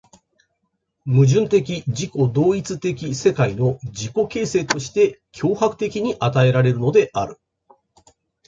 [1.05, 7.39] 矛盾的自己同一的世界の自己形成として強迫的に与えられるのである。